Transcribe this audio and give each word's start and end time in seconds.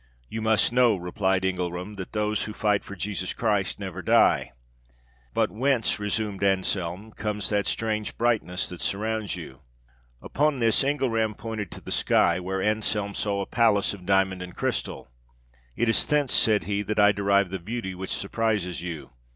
'You 0.29 0.41
must 0.41 0.73
know,' 0.73 0.95
replied 0.95 1.43
Engelram, 1.43 1.95
'that 1.95 2.13
those 2.13 2.41
who 2.45 2.53
fight 2.53 2.83
for 2.83 2.95
Jesus 2.95 3.35
Christ 3.35 3.79
never 3.79 4.01
die.' 4.01 4.51
'But 5.35 5.51
whence,' 5.51 5.99
resumed 5.99 6.43
Anselme, 6.43 7.11
'comes 7.11 7.49
that 7.49 7.67
strange 7.67 8.17
brightness 8.17 8.67
that 8.69 8.81
surrounds 8.81 9.35
you?' 9.35 9.59
Upon 10.19 10.57
this 10.57 10.83
Engelram 10.83 11.37
pointed 11.37 11.69
to 11.73 11.81
the 11.81 11.91
sky, 11.91 12.39
where 12.39 12.63
Anselme 12.63 13.13
saw 13.13 13.41
a 13.41 13.45
palace 13.45 13.93
of 13.93 14.07
diamond 14.07 14.41
and 14.41 14.55
crystal. 14.55 15.07
'It 15.75 15.87
is 15.87 16.03
thence,' 16.03 16.33
said 16.33 16.63
he, 16.63 16.81
'that 16.81 16.97
I 16.99 17.11
derive 17.11 17.51
the 17.51 17.59
beauty 17.59 17.93
which 17.93 18.09
surprises 18.09 18.81
you. 18.81 19.11